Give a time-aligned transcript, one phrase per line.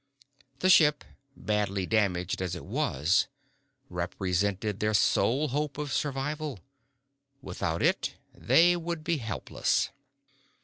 [0.61, 1.03] The ship,
[1.37, 3.27] badly damaged as it was,
[3.87, 6.59] represented their sole hope of survival.
[7.43, 9.91] Without it, they would be helpless.